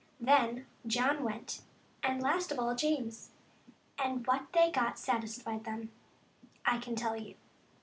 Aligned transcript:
Then 0.19 0.65
John 0.87 1.23
went, 1.23 1.61
and 2.01 2.23
last 2.23 2.51
of 2.51 2.57
all 2.57 2.73
James, 2.73 3.29
and 3.99 4.25
what 4.25 4.47
they 4.51 4.71
got 4.71 4.97
satisfied 4.97 5.63
them, 5.63 5.91
I 6.65 6.79
can 6.79 6.95
tell 6.95 7.15
you. 7.15 7.35